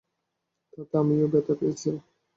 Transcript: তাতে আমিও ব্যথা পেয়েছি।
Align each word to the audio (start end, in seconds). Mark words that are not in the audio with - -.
তাতে 0.73 0.95
আমিও 1.01 1.27
ব্যথা 1.33 1.53
পেয়েছি। 1.59 1.89